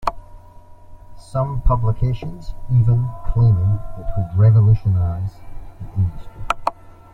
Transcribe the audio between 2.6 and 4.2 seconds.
even claiming it